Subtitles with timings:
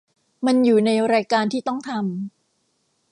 [0.45, 3.09] มันอยู่ในรายการที่ต้องทำ